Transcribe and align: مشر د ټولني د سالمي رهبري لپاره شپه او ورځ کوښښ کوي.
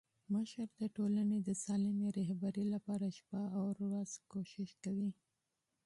مشر 0.33 0.67
د 0.81 0.83
ټولني 0.95 1.39
د 1.43 1.49
سالمي 1.63 2.07
رهبري 2.19 2.65
لپاره 2.73 3.15
شپه 3.17 3.41
او 3.59 3.65
ورځ 3.83 4.09
کوښښ 4.31 4.71
کوي. 4.83 5.09